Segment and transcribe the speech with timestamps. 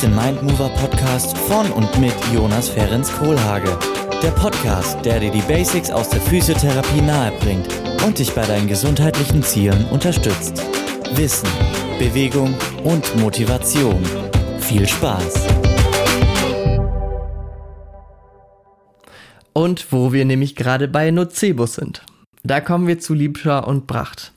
[0.00, 3.78] hörst den Mindmover Podcast von und mit Jonas Ferenc Kohlhage.
[4.22, 7.68] Der Podcast, der dir die Basics aus der Physiotherapie nahebringt
[8.06, 10.62] und dich bei deinen gesundheitlichen Zielen unterstützt.
[11.16, 11.48] Wissen,
[11.98, 12.54] Bewegung
[12.84, 14.02] und Motivation.
[14.60, 15.46] Viel Spaß!
[19.52, 22.02] Und wo wir nämlich gerade bei Nocebus sind.
[22.42, 24.32] Da kommen wir zu Liebscher und Bracht.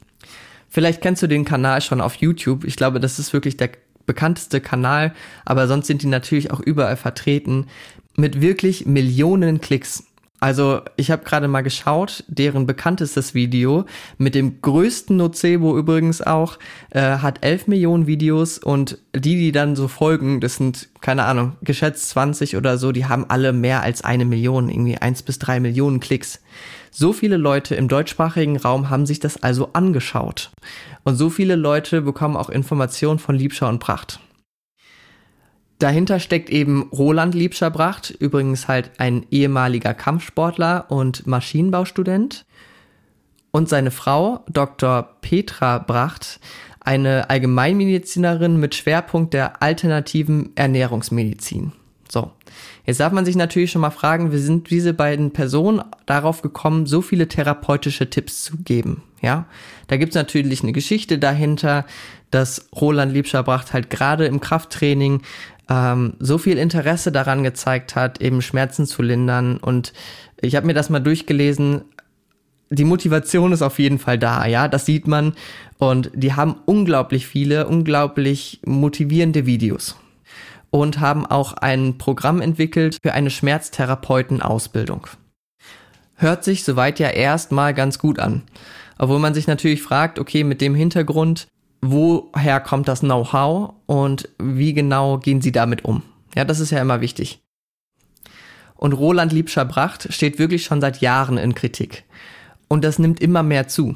[0.67, 2.65] Vielleicht kennst du den Kanal schon auf YouTube.
[2.65, 3.69] Ich glaube, das ist wirklich der
[4.05, 5.13] bekannteste Kanal,
[5.45, 7.67] aber sonst sind die natürlich auch überall vertreten
[8.15, 10.03] mit wirklich Millionen Klicks.
[10.43, 13.85] Also ich habe gerade mal geschaut, deren bekanntestes Video
[14.17, 19.77] mit dem größten Nocebo übrigens auch äh, hat 11 Millionen Videos und die, die dann
[19.77, 24.03] so folgen, das sind keine Ahnung, geschätzt 20 oder so, die haben alle mehr als
[24.03, 26.41] eine Million, irgendwie eins bis drei Millionen Klicks.
[26.95, 30.51] So viele Leute im deutschsprachigen Raum haben sich das also angeschaut
[31.03, 34.19] und so viele Leute bekommen auch Informationen von Liebschau und Pracht.
[35.79, 42.45] Dahinter steckt eben Roland Liebscher-Bracht, übrigens halt ein ehemaliger Kampfsportler und Maschinenbaustudent.
[43.49, 45.17] Und seine Frau, Dr.
[45.21, 46.39] Petra Bracht,
[46.79, 51.73] eine Allgemeinmedizinerin mit Schwerpunkt der alternativen Ernährungsmedizin.
[52.13, 52.29] So,
[52.85, 56.85] jetzt darf man sich natürlich schon mal fragen, wie sind diese beiden Personen darauf gekommen,
[56.85, 59.01] so viele therapeutische Tipps zu geben?
[59.23, 59.47] Ja,
[59.87, 61.87] da gibt's natürlich eine Geschichte dahinter,
[62.29, 65.23] dass Roland Liebscher-Bracht halt gerade im Krafttraining
[65.71, 69.57] ähm, so viel Interesse daran gezeigt hat, eben Schmerzen zu lindern.
[69.57, 69.91] Und
[70.39, 71.81] ich habe mir das mal durchgelesen.
[72.69, 75.33] Die Motivation ist auf jeden Fall da, ja, das sieht man.
[75.79, 79.95] Und die haben unglaublich viele, unglaublich motivierende Videos.
[80.73, 85.05] Und haben auch ein Programm entwickelt für eine Schmerztherapeutenausbildung.
[86.15, 88.41] Hört sich soweit ja erstmal ganz gut an.
[88.97, 91.47] Obwohl man sich natürlich fragt, okay, mit dem Hintergrund,
[91.81, 96.01] woher kommt das Know-how und wie genau gehen sie damit um?
[96.35, 97.43] Ja, das ist ja immer wichtig.
[98.75, 102.03] Und Roland Liebscher-Bracht steht wirklich schon seit Jahren in Kritik.
[102.67, 103.95] Und das nimmt immer mehr zu,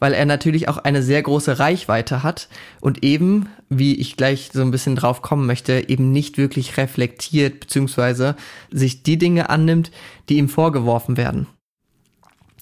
[0.00, 2.48] weil er natürlich auch eine sehr große Reichweite hat
[2.80, 7.60] und eben, wie ich gleich so ein bisschen drauf kommen möchte, eben nicht wirklich reflektiert
[7.60, 8.32] bzw.
[8.72, 9.92] sich die Dinge annimmt,
[10.28, 11.46] die ihm vorgeworfen werden.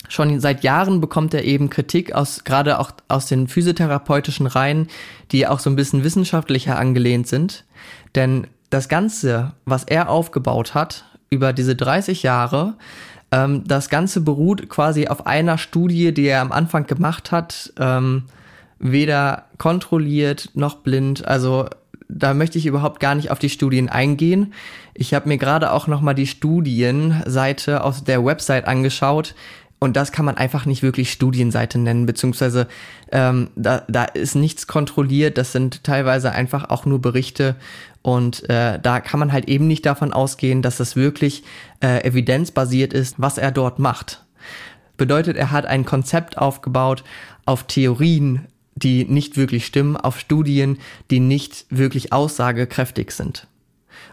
[0.08, 4.88] Schon seit Jahren bekommt er eben Kritik aus, gerade auch aus den physiotherapeutischen Reihen,
[5.32, 7.64] die auch so ein bisschen wissenschaftlicher angelehnt sind.
[8.14, 12.74] Denn das Ganze, was er aufgebaut hat, über diese 30 Jahre,
[13.30, 18.24] ähm, das Ganze beruht quasi auf einer Studie, die er am Anfang gemacht hat, ähm,
[18.78, 21.26] weder kontrolliert noch blind.
[21.26, 21.68] Also
[22.08, 24.54] da möchte ich überhaupt gar nicht auf die Studien eingehen.
[24.94, 29.34] Ich habe mir gerade auch noch mal die Studienseite aus der Website angeschaut.
[29.80, 32.66] Und das kann man einfach nicht wirklich Studienseite nennen, beziehungsweise
[33.12, 37.54] ähm, da, da ist nichts kontrolliert, das sind teilweise einfach auch nur Berichte
[38.02, 41.44] und äh, da kann man halt eben nicht davon ausgehen, dass das wirklich
[41.80, 44.24] äh, evidenzbasiert ist, was er dort macht.
[44.96, 47.04] Bedeutet, er hat ein Konzept aufgebaut
[47.44, 50.78] auf Theorien, die nicht wirklich stimmen, auf Studien,
[51.10, 53.46] die nicht wirklich aussagekräftig sind.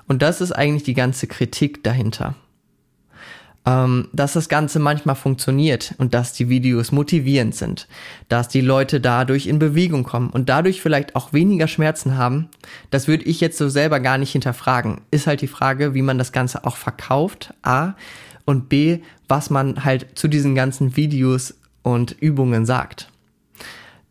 [0.08, 2.36] Und das ist eigentlich die ganze Kritik dahinter
[3.66, 7.88] ähm, dass das Ganze manchmal funktioniert und dass die Videos motivierend sind,
[8.30, 12.50] dass die Leute dadurch in Bewegung kommen und dadurch vielleicht auch weniger Schmerzen haben,
[12.92, 15.02] das würde ich jetzt so selber gar nicht hinterfragen.
[15.12, 17.94] Ist halt die Frage, wie man das Ganze auch verkauft, A,
[18.46, 23.10] und B, was man halt zu diesen ganzen Videos und Übungen sagt.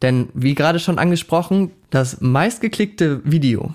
[0.03, 3.75] Denn wie gerade schon angesprochen, das meistgeklickte Video,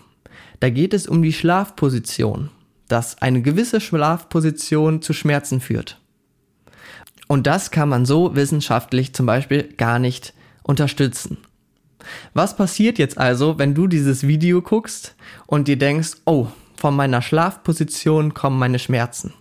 [0.59, 2.49] da geht es um die Schlafposition
[2.89, 6.01] dass eine gewisse Schlafposition zu Schmerzen führt.
[7.27, 10.33] Und das kann man so wissenschaftlich zum Beispiel gar nicht
[10.63, 11.37] unterstützen.
[12.33, 17.21] Was passiert jetzt also, wenn du dieses Video guckst und dir denkst, oh, von meiner
[17.21, 19.33] Schlafposition kommen meine Schmerzen?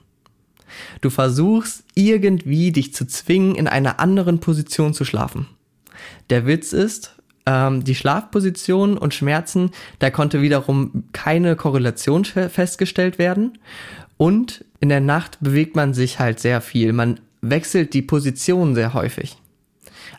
[1.01, 5.49] Du versuchst irgendwie dich zu zwingen, in einer anderen Position zu schlafen.
[6.31, 7.17] Der Witz ist,
[7.49, 13.59] ähm, die Schlafposition und Schmerzen, da konnte wiederum keine Korrelation festgestellt werden.
[14.19, 16.93] Und in der Nacht bewegt man sich halt sehr viel.
[16.93, 19.39] Man wechselt die Position sehr häufig.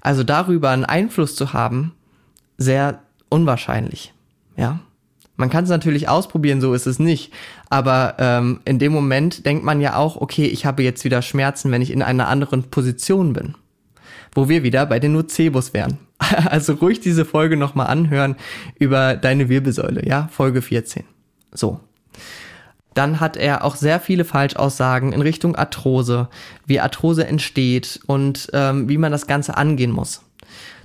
[0.02, 1.94] Also darüber einen Einfluss zu haben,
[2.58, 4.14] sehr unwahrscheinlich.
[4.58, 4.80] Ja.
[5.36, 7.32] Man kann es natürlich ausprobieren, so ist es nicht.
[7.70, 11.72] Aber ähm, in dem Moment denkt man ja auch, okay, ich habe jetzt wieder Schmerzen,
[11.72, 13.56] wenn ich in einer anderen Position bin.
[14.34, 15.98] Wo wir wieder bei den Nocebus wären.
[16.46, 18.36] Also ruhig diese Folge nochmal anhören
[18.78, 21.04] über deine Wirbelsäule, ja, Folge 14.
[21.54, 21.80] So.
[22.94, 26.28] Dann hat er auch sehr viele Falschaussagen in Richtung Arthrose,
[26.66, 30.22] wie Arthrose entsteht und ähm, wie man das Ganze angehen muss.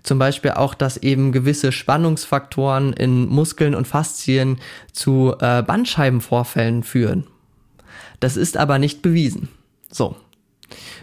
[0.04, 4.58] Zum Beispiel auch, dass eben gewisse Spannungsfaktoren in Muskeln und Faszien
[4.92, 7.26] zu äh, Bandscheibenvorfällen führen.
[8.20, 9.48] Das ist aber nicht bewiesen.
[9.90, 10.14] So.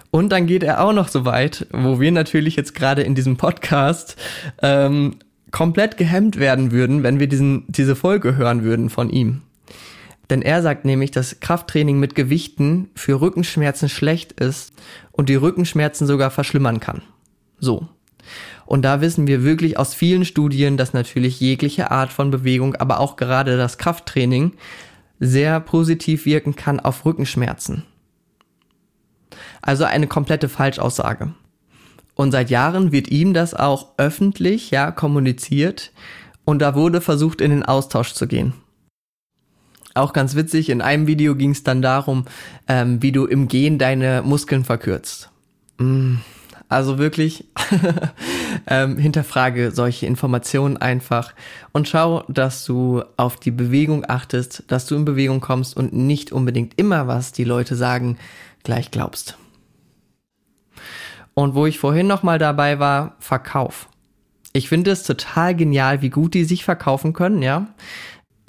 [0.10, 3.38] Und dann geht er auch noch so weit, wo wir natürlich jetzt gerade in diesem
[3.38, 4.18] Podcast
[4.62, 5.16] ähm,
[5.52, 9.42] komplett gehemmt werden würden, wenn wir diesen, diese Folge hören würden von ihm.
[10.30, 14.74] Denn er sagt nämlich, dass Krafttraining mit Gewichten für Rückenschmerzen schlecht ist
[15.12, 17.02] und die Rückenschmerzen sogar verschlimmern kann.
[17.60, 17.90] So.
[18.66, 23.02] Und da wissen wir wirklich aus vielen Studien, dass natürlich jegliche Art von Bewegung, aber
[23.02, 24.54] auch gerade das Krafttraining
[25.20, 27.84] sehr positiv wirken kann auf Rückenschmerzen.
[29.72, 31.32] Also eine komplette Falschaussage.
[32.16, 35.94] Und seit Jahren wird ihm das auch öffentlich, ja, kommuniziert
[36.44, 38.52] und da wurde versucht, in den Austausch zu gehen.
[39.94, 42.26] Auch ganz witzig, in einem Video ging es dann darum,
[42.68, 45.30] ähm, wie du im Gehen deine Muskeln verkürzt.
[45.78, 46.16] Mm,
[46.68, 47.46] also wirklich,
[48.68, 51.34] ähm, hinterfrage solche Informationen einfach
[51.72, 56.34] und schau, dass du auf die Bewegung achtest, dass du in Bewegung kommst und nicht
[56.34, 58.18] unbedingt immer, was die Leute sagen,
[58.64, 59.38] gleich glaubst.
[61.34, 63.88] Und wo ich vorhin nochmal dabei war, Verkauf.
[64.54, 67.68] Ich finde es total genial, wie gut die sich verkaufen können, ja.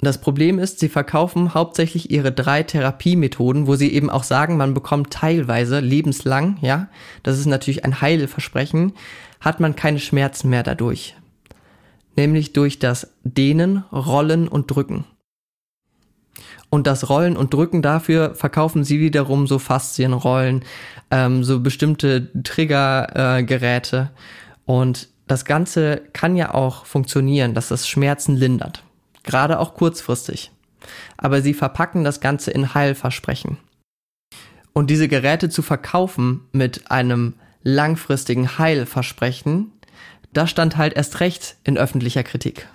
[0.01, 4.73] Das Problem ist, sie verkaufen hauptsächlich ihre drei Therapiemethoden, wo sie eben auch sagen, man
[4.73, 6.89] bekommt teilweise lebenslang, ja,
[7.23, 8.91] das ist natürlich ein Heilversprechen,
[9.39, 11.15] hat man keine Schmerzen mehr dadurch.
[12.17, 15.05] Nämlich durch das Dehnen, Rollen und Drücken.
[16.73, 20.65] Und das Rollen und Drücken dafür verkaufen sie wiederum so Faszienrollen,
[21.11, 24.09] ähm, so bestimmte Triggergeräte.
[24.09, 28.83] Äh, und das Ganze kann ja auch funktionieren, dass das Schmerzen lindert
[29.23, 30.49] gerade auch kurzfristig.
[31.15, 33.57] Aber sie verpacken das Ganze in Heilversprechen.
[34.73, 39.71] Und diese Geräte zu verkaufen mit einem langfristigen Heilversprechen,
[40.33, 42.67] das stand halt erst recht in öffentlicher Kritik.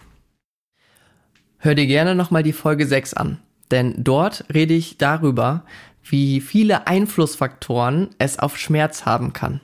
[1.58, 3.38] Hör dir gerne nochmal die Folge 6 an,
[3.70, 5.64] denn dort rede ich darüber,
[6.02, 9.60] wie viele Einflussfaktoren es auf Schmerz haben kann.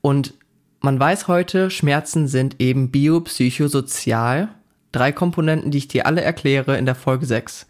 [0.00, 0.34] Und
[0.80, 4.48] man weiß heute, Schmerzen sind eben biopsychosozial
[4.92, 7.66] Drei Komponenten, die ich dir alle erkläre in der Folge 6.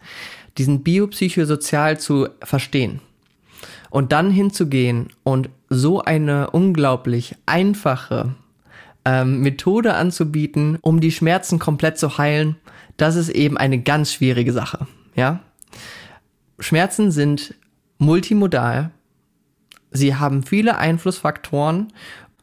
[0.57, 2.99] Diesen biopsychosozial zu verstehen.
[3.89, 8.35] Und dann hinzugehen und so eine unglaublich einfache
[9.05, 12.55] ähm, Methode anzubieten, um die Schmerzen komplett zu heilen,
[12.97, 14.87] das ist eben eine ganz schwierige Sache.
[15.15, 15.39] Ja?
[16.59, 17.55] Schmerzen sind
[17.97, 18.91] multimodal.
[19.91, 21.91] Sie haben viele Einflussfaktoren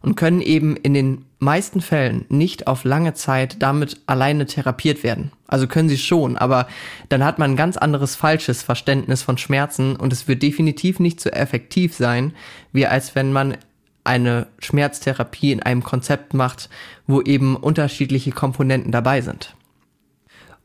[0.02, 5.32] und können eben in den meisten Fällen nicht auf lange Zeit damit alleine therapiert werden.
[5.46, 6.68] Also können sie schon, aber
[7.08, 11.20] dann hat man ein ganz anderes falsches Verständnis von Schmerzen und es wird definitiv nicht
[11.20, 12.32] so effektiv sein,
[12.72, 13.56] wie als wenn man
[14.04, 16.70] eine Schmerztherapie in einem Konzept macht,
[17.06, 19.54] wo eben unterschiedliche Komponenten dabei sind.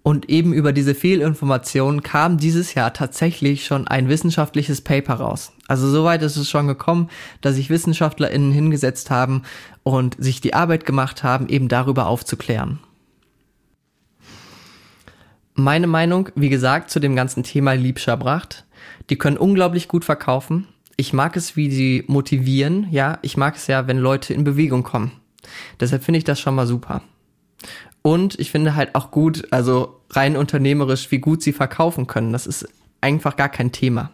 [0.04, 5.54] Und eben über diese Fehlinformation kam dieses Jahr tatsächlich schon ein wissenschaftliches Paper raus.
[5.70, 7.10] Also soweit ist es schon gekommen,
[7.40, 9.44] dass sich WissenschaftlerInnen hingesetzt haben
[9.84, 12.80] und sich die Arbeit gemacht haben, eben darüber aufzuklären.
[15.56, 18.66] Meine Meinung, wie gesagt, zu dem ganzen Thema Liebscherbracht,
[19.10, 20.68] die können unglaublich gut verkaufen.
[20.98, 22.88] Ich mag es, wie sie motivieren.
[22.92, 25.14] Ja, ich mag es ja, wenn Leute in Bewegung kommen.
[25.80, 27.04] Deshalb finde ich das schon mal super.
[28.04, 32.34] Und ich finde halt auch gut, also rein unternehmerisch, wie gut sie verkaufen können.
[32.34, 32.68] Das ist
[33.02, 34.12] einfach gar kein Thema.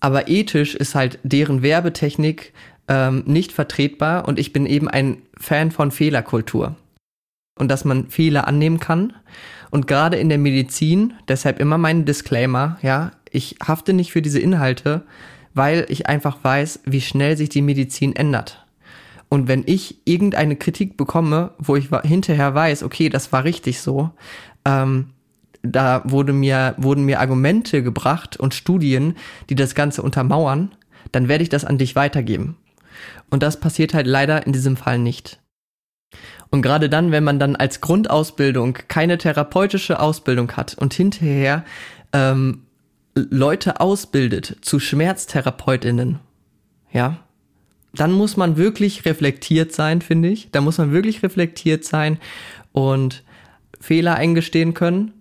[0.00, 2.52] Aber ethisch ist halt deren Werbetechnik
[2.88, 6.76] ähm, nicht vertretbar und ich bin eben ein Fan von Fehlerkultur.
[7.56, 9.14] Und dass man Fehler annehmen kann.
[9.70, 14.40] Und gerade in der Medizin, deshalb immer mein Disclaimer, ja, ich hafte nicht für diese
[14.40, 15.02] Inhalte,
[15.54, 18.64] weil ich einfach weiß, wie schnell sich die Medizin ändert.
[19.28, 24.10] Und wenn ich irgendeine Kritik bekomme, wo ich hinterher weiß, okay, das war richtig so,
[24.64, 25.10] ähm,
[25.62, 29.16] da wurde mir, wurden mir Argumente gebracht und Studien,
[29.50, 30.74] die das Ganze untermauern,
[31.12, 32.56] dann werde ich das an dich weitergeben.
[33.30, 35.40] Und das passiert halt leider in diesem Fall nicht.
[36.50, 41.64] Und gerade dann, wenn man dann als Grundausbildung keine therapeutische Ausbildung hat und hinterher
[42.12, 42.62] ähm,
[43.14, 46.20] Leute ausbildet zu Schmerztherapeutinnen,
[46.92, 47.18] ja,
[47.92, 50.50] dann muss man wirklich reflektiert sein, finde ich.
[50.50, 52.18] Da muss man wirklich reflektiert sein
[52.72, 53.24] und
[53.80, 55.12] Fehler eingestehen können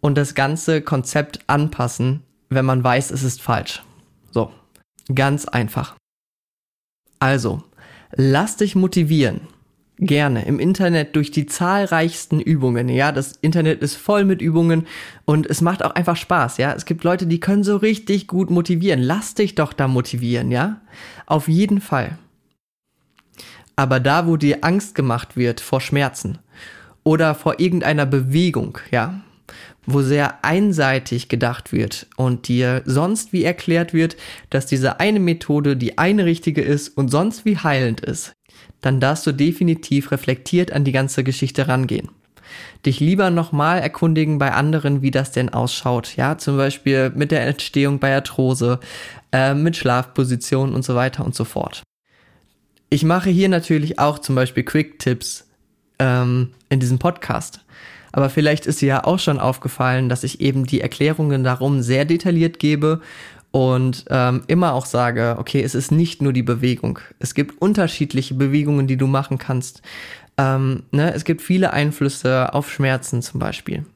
[0.00, 3.82] und das ganze Konzept anpassen, wenn man weiß, es ist falsch.
[4.30, 4.52] So,
[5.14, 5.96] ganz einfach.
[7.18, 7.62] Also,
[8.12, 9.40] lass dich motivieren.
[9.98, 12.88] Gerne im Internet durch die zahlreichsten Übungen.
[12.88, 14.88] Ja, das Internet ist voll mit Übungen
[15.24, 16.58] und es macht auch einfach Spaß.
[16.58, 19.00] Ja, es gibt Leute, die können so richtig gut motivieren.
[19.00, 20.50] Lass dich doch da motivieren.
[20.50, 20.80] Ja,
[21.26, 22.18] auf jeden Fall.
[23.76, 26.38] Aber da, wo dir Angst gemacht wird vor Schmerzen
[27.04, 29.20] oder vor irgendeiner Bewegung, ja,
[29.86, 34.16] wo sehr einseitig gedacht wird und dir sonst wie erklärt wird,
[34.50, 38.32] dass diese eine Methode die eine richtige ist und sonst wie heilend ist,
[38.84, 42.10] dann darfst du definitiv reflektiert an die ganze Geschichte rangehen.
[42.84, 46.16] Dich lieber nochmal erkundigen bei anderen, wie das denn ausschaut.
[46.16, 48.80] Ja, zum Beispiel mit der Entstehung bei Arthrose,
[49.32, 51.82] äh, mit Schlafpositionen und so weiter und so fort.
[52.90, 55.48] Ich mache hier natürlich auch zum Beispiel Quick-Tipps
[55.98, 57.60] ähm, in diesem Podcast.
[58.12, 62.04] Aber vielleicht ist dir ja auch schon aufgefallen, dass ich eben die Erklärungen darum sehr
[62.04, 63.00] detailliert gebe
[63.54, 66.98] und ähm, immer auch sage, okay, es ist nicht nur die Bewegung.
[67.20, 69.80] Es gibt unterschiedliche Bewegungen, die du machen kannst.
[70.36, 71.14] Ähm, ne?
[71.14, 73.86] Es gibt viele Einflüsse auf Schmerzen zum Beispiel.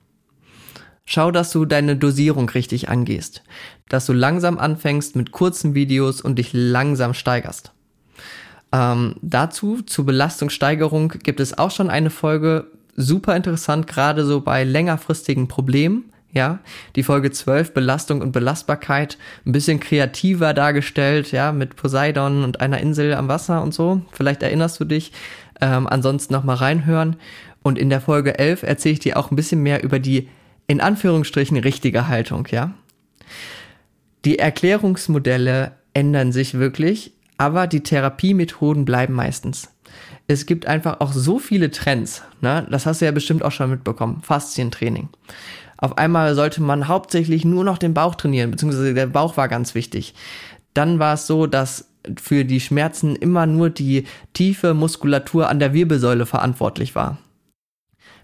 [1.05, 3.43] Schau, dass du deine Dosierung richtig angehst,
[3.88, 7.73] dass du langsam anfängst mit kurzen Videos und dich langsam steigerst.
[8.71, 14.62] Ähm, dazu, zur Belastungssteigerung, gibt es auch schon eine Folge, super interessant, gerade so bei
[14.62, 16.12] längerfristigen Problemen.
[16.32, 16.58] Ja,
[16.94, 19.16] die Folge 12, Belastung und Belastbarkeit,
[19.47, 24.02] ein bisschen kreativer dargestellt, ja, mit Poseidon und einer Insel am Wasser und so.
[24.12, 25.12] Vielleicht erinnerst du dich.
[25.61, 27.16] Ähm, ansonsten nochmal reinhören.
[27.62, 30.28] Und in der Folge 11 erzähle ich dir auch ein bisschen mehr über die,
[30.66, 32.75] in Anführungsstrichen, richtige Haltung, ja.
[34.25, 39.70] Die Erklärungsmodelle ändern sich wirklich, aber die Therapiemethoden bleiben meistens.
[40.26, 42.66] Es gibt einfach auch so viele Trends, ne?
[42.70, 45.08] das hast du ja bestimmt auch schon mitbekommen, Faszientraining.
[45.78, 49.75] Auf einmal sollte man hauptsächlich nur noch den Bauch trainieren, beziehungsweise der Bauch war ganz
[49.75, 50.14] wichtig.
[50.75, 51.88] Dann war es so, dass
[52.20, 57.18] für die Schmerzen immer nur die tiefe Muskulatur an der Wirbelsäule verantwortlich war.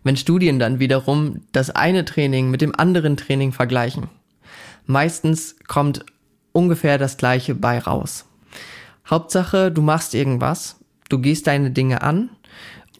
[0.03, 4.09] Wenn Studien dann wiederum das eine Training mit dem anderen Training vergleichen,
[4.85, 6.05] meistens kommt
[6.53, 8.27] ungefähr das gleiche bei raus.
[9.09, 10.77] Hauptsache, du machst irgendwas,
[11.09, 12.31] du gehst deine Dinge an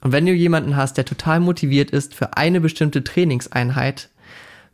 [0.01, 4.11] und wenn du jemanden hast, der total motiviert ist für eine bestimmte Trainingseinheit,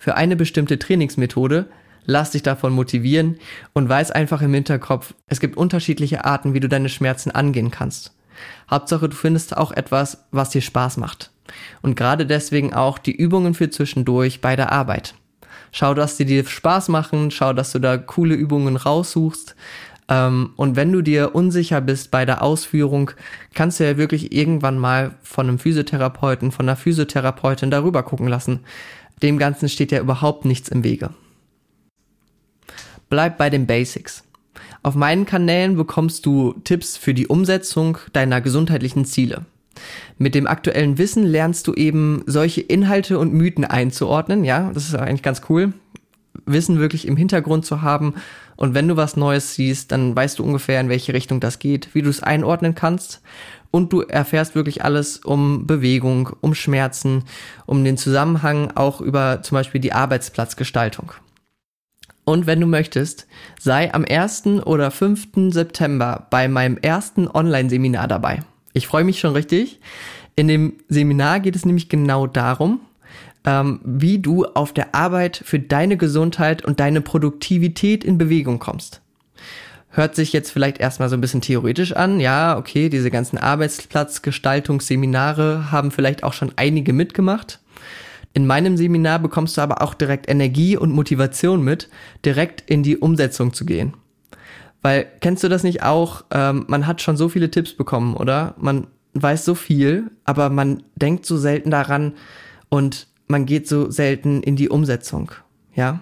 [0.00, 1.66] für eine bestimmte Trainingsmethode,
[2.06, 3.38] lass dich davon motivieren
[3.74, 8.16] und weiß einfach im Hinterkopf, es gibt unterschiedliche Arten, wie du deine Schmerzen angehen kannst.
[8.70, 11.30] Hauptsache, du findest auch etwas, was dir Spaß macht.
[11.82, 15.14] Und gerade deswegen auch die Übungen für zwischendurch bei der Arbeit.
[15.70, 19.54] Schau, dass die dir Spaß machen, schau, dass du da coole Übungen raussuchst,
[20.10, 23.12] ähm, und wenn du dir unsicher bist bei der Ausführung,
[23.54, 28.60] kannst du ja wirklich irgendwann mal von einem Physiotherapeuten, von einer Physiotherapeutin darüber gucken lassen.
[29.22, 31.10] Dem Ganzen steht ja überhaupt nichts im Wege.
[33.08, 34.24] Bleib bei den Basics.
[34.82, 39.44] Auf meinen Kanälen bekommst du Tipps für die Umsetzung deiner gesundheitlichen Ziele.
[40.18, 44.94] Mit dem aktuellen Wissen lernst du eben solche Inhalte und Mythen einzuordnen, ja, das ist
[44.94, 45.72] eigentlich ganz cool.
[46.46, 48.14] Wissen wirklich im Hintergrund zu haben
[48.56, 51.94] und wenn du was Neues siehst, dann weißt du ungefähr, in welche Richtung das geht,
[51.94, 53.22] wie du es einordnen kannst.
[53.70, 57.24] Und du erfährst wirklich alles um Bewegung, um Schmerzen,
[57.66, 61.12] um den Zusammenhang auch über zum Beispiel die Arbeitsplatzgestaltung.
[62.24, 63.26] Und wenn du möchtest,
[63.58, 64.46] sei am 1.
[64.64, 65.52] oder 5.
[65.52, 68.42] September bei meinem ersten Online-Seminar dabei.
[68.72, 69.80] Ich freue mich schon richtig.
[70.36, 72.80] In dem Seminar geht es nämlich genau darum,
[73.44, 79.00] ähm, wie du auf der Arbeit für deine Gesundheit und deine Produktivität in Bewegung kommst.
[79.92, 82.20] Hört sich jetzt vielleicht erstmal so ein bisschen theoretisch an.
[82.20, 87.58] Ja, okay, diese ganzen Arbeitsplatzgestaltungsseminare haben vielleicht auch schon einige mitgemacht.
[88.32, 91.88] In meinem Seminar bekommst du aber auch direkt Energie und Motivation mit,
[92.24, 93.94] direkt in die Umsetzung zu gehen.
[94.82, 96.22] Weil, kennst du das nicht auch?
[96.30, 98.54] Ähm, man hat schon so viele Tipps bekommen, oder?
[98.58, 102.12] Man weiß so viel, aber man denkt so selten daran
[102.68, 105.32] und man geht so selten in die Umsetzung.
[105.74, 106.00] Ja?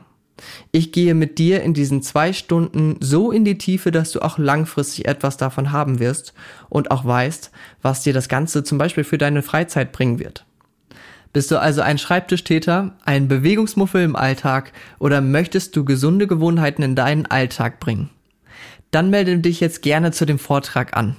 [0.73, 4.39] Ich gehe mit dir in diesen zwei Stunden so in die Tiefe, dass du auch
[4.39, 6.35] langfristig etwas davon haben wirst
[6.69, 7.51] und auch weißt,
[7.83, 10.45] was dir das Ganze zum Beispiel für deine Freizeit bringen wird.
[11.33, 16.97] Bist du also ein Schreibtischtäter, ein Bewegungsmuffel im Alltag oder möchtest du gesunde Gewohnheiten in
[16.97, 18.11] deinen Alltag bringen?
[18.91, 21.17] Dann melde dich jetzt gerne zu dem Vortrag an.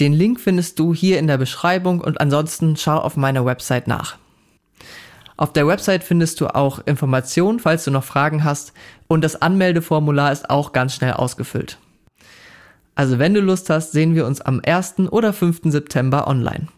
[0.00, 4.18] Den Link findest du hier in der Beschreibung und ansonsten schau auf meiner Website nach.
[5.36, 8.72] Auf der Website findest du auch Informationen, falls du noch Fragen hast
[9.08, 11.78] und das Anmeldeformular ist auch ganz schnell ausgefüllt.
[12.94, 15.10] Also wenn du Lust hast, sehen wir uns am 1.
[15.10, 15.62] oder 5.
[15.64, 16.68] September online.